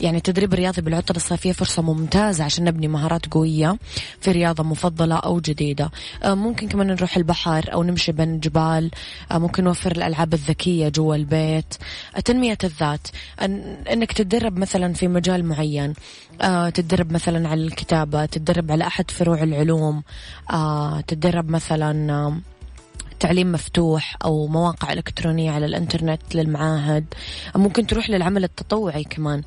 يعني 0.00 0.16
التدريب 0.16 0.52
الرياضي 0.52 0.82
بالعطلة 0.82 1.16
الصيفية 1.16 1.52
فرصة 1.52 1.82
ممتازة 1.82 2.44
عشان 2.44 2.64
نبني 2.64 2.88
مهارات 2.88 3.26
قوية 3.26 3.78
في 4.20 4.32
رياضة 4.32 4.62
مفضلة 4.64 5.16
أو 5.16 5.40
جديدة. 5.40 5.90
آه، 6.22 6.34
ممكن 6.34 6.68
كمان 6.68 6.86
نروح 6.86 7.16
البحر 7.16 7.72
أو 7.72 7.82
نمشي 7.82 8.12
بين 8.12 8.34
الجبال. 8.34 8.90
آه، 9.32 9.38
ممكن 9.38 9.64
نوفر 9.64 9.92
الألعاب 9.92 10.34
الذكية 10.34 10.88
جوا 10.88 11.14
البيت. 11.14 11.74
آه، 12.16 12.20
تنمية 12.20 12.58
الذات. 12.64 13.08
إنك 13.92 14.12
تتدرب 14.12 14.58
مثلا 14.58 14.92
في 14.94 15.08
مجال 15.08 15.44
معين. 15.44 15.94
آه، 16.40 16.68
تتدرب 16.68 17.12
مثلا 17.12 17.48
على 17.48 17.62
الكتابة 17.64 18.26
تتدرب 18.26 18.72
على 18.72 18.86
أحد 18.86 19.10
فروع 19.10 19.42
العلوم. 19.42 20.02
آه، 20.50 21.00
تتدرب 21.00 21.50
مثلا 21.50 22.12
آه، 22.12 22.36
تعليم 23.22 23.52
مفتوح 23.52 24.16
أو 24.24 24.46
مواقع 24.46 24.92
إلكترونية 24.92 25.50
على 25.50 25.66
الإنترنت 25.66 26.34
للمعاهد. 26.34 27.04
ممكن 27.56 27.86
تروح 27.86 28.10
للعمل 28.10 28.44
التطوعي 28.44 29.04
كمان. 29.04 29.42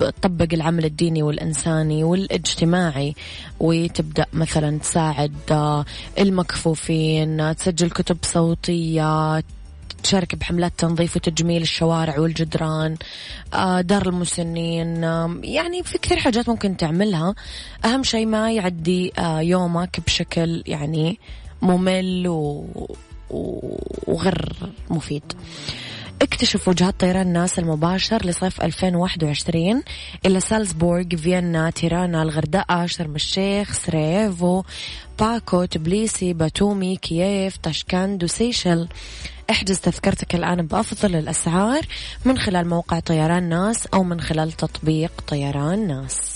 تطبق 0.00 0.48
العمل 0.52 0.84
الديني 0.84 1.22
والإنساني 1.22 2.04
والإجتماعي 2.04 3.14
وتبدأ 3.60 4.26
مثلا 4.32 4.78
تساعد 4.78 5.34
آه، 5.50 5.84
المكفوفين 6.18 7.56
تسجل 7.56 7.90
كتب 7.90 8.18
صوتية 8.22 9.42
تشارك 10.02 10.34
بحملات 10.34 10.72
تنظيف 10.78 11.16
وتجميل 11.16 11.62
الشوارع 11.62 12.18
والجدران 12.18 12.96
آه، 13.54 13.80
دار 13.80 14.08
المسنين. 14.08 15.02
يعني 15.42 15.82
في 15.82 15.98
كثير 15.98 16.18
حاجات 16.18 16.48
ممكن 16.48 16.76
تعملها. 16.76 17.34
أهم 17.84 18.02
شيء 18.02 18.26
ما 18.26 18.52
يعدي 18.52 19.12
آه، 19.18 19.40
يومك 19.40 20.00
بشكل 20.06 20.62
يعني 20.66 21.18
ممل 21.62 22.28
و 22.28 22.66
وغير 24.06 24.56
مفيد. 24.90 25.32
اكتشف 26.22 26.68
وجهات 26.68 27.00
طيران 27.00 27.32
ناس 27.32 27.58
المباشر 27.58 28.26
لصيف 28.26 28.60
2021 28.62 29.82
إلى 30.26 30.40
سالزبورغ 30.40 31.16
فيينا 31.16 31.70
تيرانا 31.70 32.22
الغردقة 32.22 32.86
شرم 32.86 33.14
الشيخ 33.14 33.72
سراييفو 33.72 34.62
باكو 35.18 35.64
تبليسي 35.64 36.32
باتومي 36.32 36.96
كييف 36.96 37.56
تاشكند 37.56 38.24
وسيشل 38.24 38.88
احجز 39.50 39.80
تذكرتك 39.80 40.34
الآن 40.34 40.66
بأفضل 40.66 41.16
الأسعار 41.16 41.86
من 42.24 42.38
خلال 42.38 42.68
موقع 42.68 43.00
طيران 43.00 43.48
ناس 43.48 43.86
أو 43.86 44.02
من 44.02 44.20
خلال 44.20 44.52
تطبيق 44.52 45.12
طيران 45.28 45.86
ناس. 45.88 46.35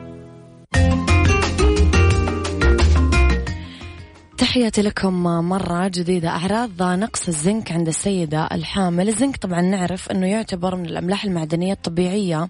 تحياتي 4.41 4.81
لكم 4.81 5.23
مرة 5.23 5.87
جديدة. 5.87 6.29
أعراض 6.29 6.83
نقص 6.83 7.27
الزنك 7.27 7.71
عند 7.71 7.87
السيدة 7.87 8.47
الحامل. 8.51 9.09
الزنك 9.09 9.37
طبعا 9.37 9.61
نعرف 9.61 10.11
أنه 10.11 10.27
يعتبر 10.27 10.75
من 10.75 10.85
الأملاح 10.85 11.23
المعدنية 11.23 11.73
الطبيعية 11.73 12.47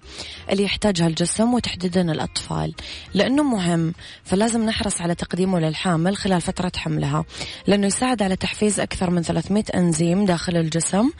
اللي 0.50 0.62
يحتاجها 0.62 1.06
الجسم 1.06 1.54
وتحديدا 1.54 2.12
الأطفال. 2.12 2.74
لأنه 3.14 3.42
مهم 3.42 3.94
فلازم 4.24 4.66
نحرص 4.66 5.00
على 5.00 5.14
تقديمه 5.14 5.60
للحامل 5.60 6.16
خلال 6.16 6.40
فترة 6.40 6.72
حملها. 6.76 7.24
لأنه 7.66 7.86
يساعد 7.86 8.22
على 8.22 8.36
تحفيز 8.36 8.80
أكثر 8.80 9.10
من 9.10 9.22
300 9.22 9.64
أنزيم 9.74 10.24
داخل 10.24 10.56
الجسم. 10.56 11.10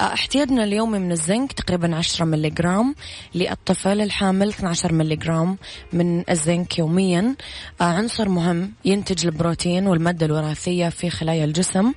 احتياجنا 0.00 0.64
اليومي 0.64 0.98
من 0.98 1.12
الزنك 1.12 1.52
تقريبا 1.52 1.96
10 1.96 2.24
ملغرام 2.24 2.94
للطفل 3.34 4.00
الحامل 4.00 4.48
12 4.48 4.92
ملغرام 4.92 5.58
من 5.92 6.30
الزنك 6.30 6.78
يوميا. 6.78 7.34
عنصر 7.80 8.28
مهم 8.28 8.72
ينتج 8.84 9.26
البروتين 9.26 9.86
والمادة 9.86 10.15
الوراثية 10.22 10.88
في 10.88 11.10
خلايا 11.10 11.44
الجسم 11.44 11.92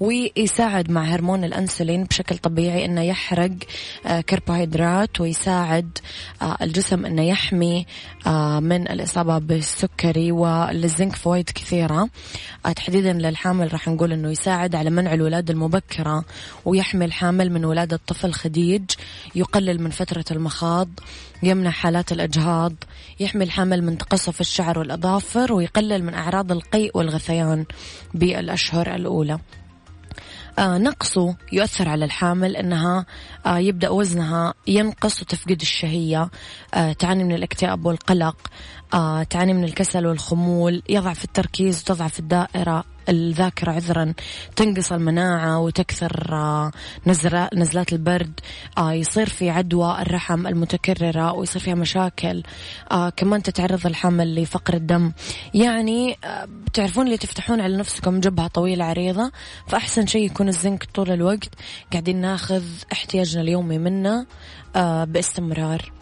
ويساعد 0.00 0.90
مع 0.90 1.04
هرمون 1.04 1.44
الأنسولين 1.44 2.04
بشكل 2.04 2.38
طبيعي 2.38 2.84
أنه 2.84 3.02
يحرق 3.02 3.50
آه، 4.06 4.20
كربوهيدرات 4.20 5.20
ويساعد 5.20 5.98
آه، 6.42 6.56
الجسم 6.62 7.06
أنه 7.06 7.22
يحمي 7.22 7.86
آه، 8.26 8.60
من 8.60 8.88
الإصابة 8.88 9.38
بالسكري 9.38 10.32
وللزنك 10.32 11.16
فوائد 11.16 11.50
كثيرة. 11.50 12.08
تحديدا 12.76 13.12
للحامل 13.12 13.72
راح 13.72 13.88
نقول 13.88 14.12
أنه 14.12 14.30
يساعد 14.30 14.74
على 14.74 14.90
منع 14.90 15.14
الولادة 15.14 15.52
المبكرة 15.52 16.24
ويحمي 16.64 17.04
الحامل 17.04 17.52
من 17.52 17.64
ولادة 17.64 18.00
طفل 18.06 18.32
خديج 18.32 18.82
يقلل 19.34 19.82
من 19.82 19.90
فترة 19.90 20.24
المخاض. 20.30 20.88
يمنع 21.42 21.70
حالات 21.70 22.12
الإجهاض 22.12 22.72
يحمي 23.20 23.44
الحامل 23.44 23.84
من 23.84 23.98
تقصف 23.98 24.40
الشعر 24.40 24.78
والأظافر 24.78 25.52
ويقلل 25.52 26.04
من 26.04 26.14
أعراض 26.14 26.52
القيء 26.52 26.98
والغثيان 26.98 27.64
بالأشهر 28.14 28.94
الأولى. 28.94 29.38
آه 30.58 30.78
نقصه 30.78 31.36
يؤثر 31.52 31.88
على 31.88 32.04
الحامل 32.04 32.56
إنها 32.56 33.06
آه 33.46 33.58
يبدأ 33.58 33.88
وزنها 33.88 34.54
ينقص 34.66 35.22
وتفقد 35.22 35.60
الشهية. 35.60 36.30
آه 36.74 36.92
تعاني 36.92 37.24
من 37.24 37.34
الاكتئاب 37.34 37.86
والقلق. 37.86 38.36
تعاني 39.30 39.52
من 39.52 39.64
الكسل 39.64 40.06
والخمول 40.06 40.82
يضعف 40.88 41.24
التركيز 41.24 41.80
وتضعف 41.80 42.18
الدائرة 42.18 42.84
الذاكرة 43.08 43.72
عذرا 43.72 44.14
تنقص 44.56 44.92
المناعة 44.92 45.58
وتكثر 45.58 46.28
آه، 46.32 46.70
نزلات 47.54 47.92
البرد 47.92 48.40
آه، 48.78 48.92
يصير 48.92 49.28
في 49.28 49.50
عدوى 49.50 50.02
الرحم 50.02 50.46
المتكررة 50.46 51.32
ويصير 51.32 51.62
فيها 51.62 51.74
مشاكل 51.74 52.42
آه، 52.90 53.10
كمان 53.10 53.42
تتعرض 53.42 53.86
الحمل 53.86 54.42
لفقر 54.42 54.74
الدم. 54.74 55.12
يعني 55.54 56.16
بتعرفون 56.66 57.06
اللي 57.06 57.16
تفتحون 57.16 57.60
على 57.60 57.76
نفسكم 57.76 58.20
جبهة 58.20 58.46
طويلة 58.46 58.84
عريضة 58.84 59.32
فأحسن 59.68 60.06
شيء 60.06 60.26
يكون 60.26 60.48
الزنك 60.48 60.84
طول 60.84 61.10
الوقت 61.10 61.50
قاعدين 61.92 62.20
ناخذ 62.20 62.62
احتياجنا 62.92 63.42
اليومي 63.42 63.78
منه 63.78 64.26
باستمرار. 65.04 65.92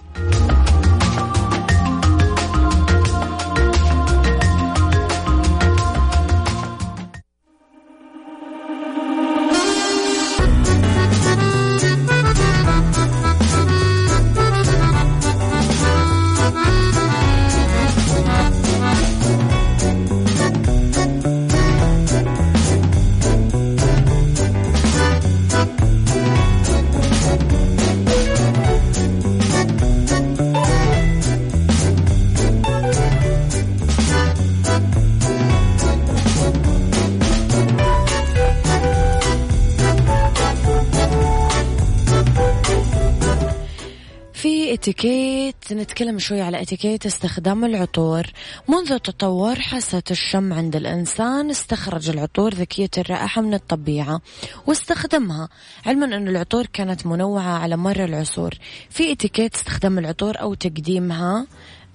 نتكلم 45.75 46.19
شوي 46.19 46.41
على 46.41 46.63
اتيكيت 46.63 47.07
استخدام 47.07 47.65
العطور. 47.65 48.27
منذ 48.69 48.99
تطور 48.99 49.61
حاسة 49.61 50.03
الشم 50.11 50.53
عند 50.53 50.77
الإنسان 50.77 51.51
استخرج 51.51 52.11
العطور 52.11 52.55
ذكية 52.55 52.91
الرائحة 52.99 53.43
من 53.43 53.55
الطبيعة 53.55 54.21
واستخدمها 54.67 55.49
علما 55.87 56.17
أن 56.17 56.29
العطور 56.29 56.67
كانت 56.67 57.07
منوعة 57.07 57.59
على 57.59 57.77
مر 57.77 58.05
العصور. 58.05 58.55
في 58.91 59.13
اتيكيت 59.13 59.55
استخدام 59.55 59.99
العطور 59.99 60.41
أو 60.41 60.55
تقديمها 60.55 61.47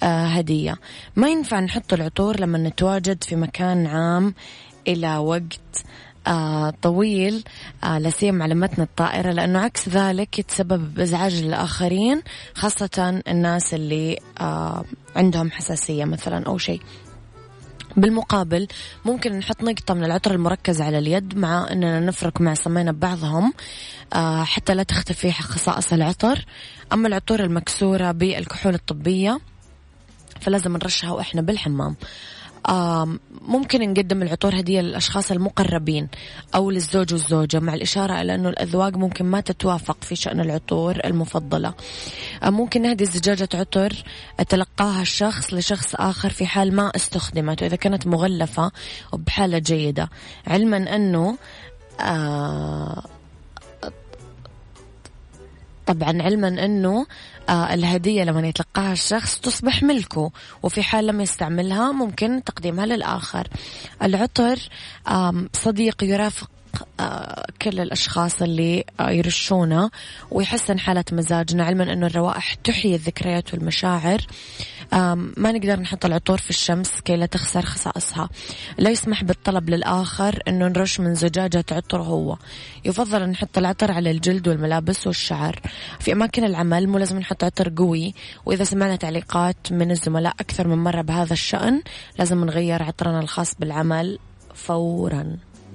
آه 0.03 0.25
هدية. 0.25 0.75
ما 1.15 1.29
ينفع 1.29 1.59
نحط 1.59 1.93
العطور 1.93 2.39
لما 2.39 2.57
نتواجد 2.57 3.23
في 3.23 3.35
مكان 3.35 3.87
عام 3.87 4.33
إلى 4.87 5.17
وقت 5.17 5.83
طويل. 6.81 7.43
آه 7.83 7.99
لسيما 7.99 8.43
على 8.43 8.55
متن 8.55 8.81
الطائرة 8.81 9.31
لأنه 9.31 9.59
عكس 9.59 9.89
ذلك 9.89 10.39
يتسبب 10.39 10.93
بإزعاج 10.93 11.43
للآخرين 11.43 12.21
خاصة 12.55 13.21
الناس 13.27 13.73
اللي 13.73 14.19
آه 14.41 14.85
عندهم 15.15 15.51
حساسية 15.51 16.05
مثلا 16.05 16.45
أو 16.47 16.57
شيء. 16.57 16.81
بالمقابل 17.97 18.67
ممكن 19.05 19.33
نحط 19.33 19.63
نقطة 19.63 19.93
من 19.93 20.03
العطر 20.03 20.31
المركز 20.33 20.81
على 20.81 20.97
اليد 20.97 21.37
مع 21.37 21.71
أننا 21.71 21.99
نفرك 21.99 22.41
معصمين 22.41 22.91
ببعضهم 22.91 23.53
آه 24.13 24.43
حتى 24.43 24.75
لا 24.75 24.83
تختفي 24.83 25.31
خصائص 25.31 25.93
العطر. 25.93 26.45
أما 26.93 27.07
العطور 27.07 27.39
المكسورة 27.39 28.11
بالكحول 28.11 28.73
الطبية 28.73 29.39
فلازم 30.41 30.73
نرشها 30.73 31.11
وإحنا 31.11 31.41
بالحمام. 31.41 31.95
ممكن 33.47 33.89
نقدم 33.89 34.21
العطور 34.21 34.59
هدية 34.59 34.81
للأشخاص 34.81 35.31
المقربين 35.31 36.07
أو 36.55 36.71
للزوج 36.71 37.13
والزوجة 37.13 37.59
مع 37.59 37.73
الإشارة 37.73 38.21
إلى 38.21 38.35
أنه 38.35 38.49
الأذواق 38.49 38.97
ممكن 38.97 39.25
ما 39.25 39.41
تتوافق 39.41 40.03
في 40.03 40.15
شأن 40.15 40.39
العطور 40.39 40.99
المفضلة. 41.05 41.73
ممكن 42.43 42.81
نهدي 42.81 43.05
زجاجة 43.05 43.49
عطر 43.53 44.03
تلقاها 44.49 45.01
الشخص 45.01 45.53
لشخص 45.53 45.95
آخر 45.95 46.29
في 46.29 46.45
حال 46.45 46.75
ما 46.75 46.91
استخدمت 46.95 47.61
وإذا 47.61 47.75
كانت 47.75 48.07
مغلفة 48.07 48.71
وبحالة 49.13 49.57
جيدة. 49.57 50.09
علما 50.47 50.95
أنه 50.95 51.37
آه 52.01 53.03
طبعا 55.87 56.21
علما 56.21 56.47
أنه 56.47 57.05
آه 57.49 57.73
الهدية 57.73 58.23
لما 58.23 58.47
يتلقاها 58.47 58.93
الشخص 58.93 59.39
تصبح 59.39 59.83
ملكه 59.83 60.31
وفي 60.63 60.83
حال 60.83 61.07
لم 61.07 61.21
يستعملها 61.21 61.91
ممكن 61.91 62.43
تقديمها 62.43 62.85
للآخر. 62.85 63.47
العطر 64.03 64.59
صديق 65.53 66.03
يرافق 66.03 66.49
كل 67.61 67.79
الأشخاص 67.79 68.41
اللي 68.41 68.83
يرشونه 69.01 69.89
ويحسن 70.31 70.79
حالة 70.79 71.03
مزاجنا 71.11 71.63
علما 71.63 71.93
أنه 71.93 72.07
الروائح 72.07 72.53
تحيي 72.53 72.95
الذكريات 72.95 73.53
والمشاعر. 73.53 74.21
ما 75.37 75.51
نقدر 75.51 75.79
نحط 75.79 76.05
العطور 76.05 76.37
في 76.37 76.49
الشمس 76.49 77.01
كي 77.01 77.15
لا 77.15 77.25
تخسر 77.25 77.61
خصائصها. 77.61 78.29
لا 78.77 78.89
يسمح 78.89 79.23
بالطلب 79.23 79.69
للآخر 79.69 80.43
أنه 80.47 80.67
نرش 80.67 80.99
من 80.99 81.15
زجاجة 81.15 81.65
عطر 81.71 82.01
هو. 82.01 82.37
يفضل 82.85 83.21
أن 83.21 83.29
نحط 83.29 83.57
العطر 83.57 83.91
على 83.91 84.11
الجلد 84.11 84.47
والملابس 84.47 85.07
والشعر. 85.07 85.61
في 85.99 86.11
أماكن 86.11 86.43
العمل 86.43 86.87
مو 86.87 86.97
لازم 86.97 87.19
نحط 87.19 87.43
عطر 87.43 87.73
قوي 87.77 88.13
وإذا 88.45 88.63
سمعنا 88.63 88.95
تعليقات 88.95 89.71
من 89.71 89.91
الزملاء 89.91 90.33
أكثر 90.39 90.67
من 90.67 90.77
مرة 90.77 91.01
بهذا 91.01 91.33
الشأن 91.33 91.81
لازم 92.19 92.45
نغير 92.45 92.83
عطرنا 92.83 93.19
الخاص 93.19 93.55
بالعمل 93.59 94.19
فورا. 94.55 95.37